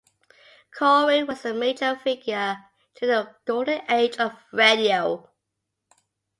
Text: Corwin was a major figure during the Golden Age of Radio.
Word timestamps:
Corwin 0.75 1.27
was 1.27 1.45
a 1.45 1.53
major 1.53 1.95
figure 1.95 2.57
during 2.95 3.15
the 3.17 3.35
Golden 3.45 3.81
Age 3.87 4.17
of 4.17 4.33
Radio. 4.51 5.29